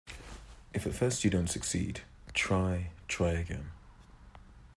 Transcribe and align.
If 0.73 0.87
at 0.87 0.95
first 0.95 1.23
you 1.23 1.29
don't 1.29 1.45
succeed, 1.47 2.01
try, 2.33 2.89
try 3.07 3.33
again. 3.33 3.69